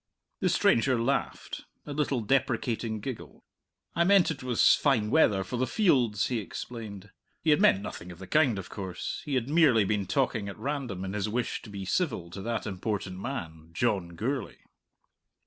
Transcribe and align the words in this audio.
The 0.39 0.49
stranger 0.49 0.99
laughed: 0.99 1.65
a 1.85 1.93
little 1.93 2.21
deprecating 2.21 3.01
giggle. 3.01 3.43
"I 3.95 4.03
meant 4.03 4.31
it 4.31 4.41
was 4.41 4.73
fine 4.73 5.11
weather 5.11 5.43
for 5.43 5.57
the 5.57 5.67
fields," 5.67 6.25
he 6.25 6.39
explained. 6.39 7.11
He 7.43 7.51
had 7.51 7.61
meant 7.61 7.83
nothing 7.83 8.11
of 8.11 8.17
the 8.17 8.25
kind, 8.25 8.57
of 8.57 8.67
course; 8.67 9.21
he 9.25 9.35
had 9.35 9.47
merely 9.47 9.83
been 9.83 10.07
talking 10.07 10.49
at 10.49 10.57
random 10.57 11.05
in 11.05 11.13
his 11.13 11.29
wish 11.29 11.61
to 11.61 11.69
be 11.69 11.85
civil 11.85 12.31
to 12.31 12.41
that 12.41 12.65
important 12.65 13.19
man, 13.19 13.69
John 13.73 14.15
Gourlay. 14.15 14.57